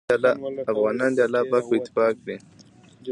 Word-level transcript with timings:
افغانان 0.73 1.11
دې 1.17 1.21
الله 1.27 1.41
پاک 1.51 1.63
په 1.69 1.75
اتفاق 1.77 2.11
کړي 2.23 2.35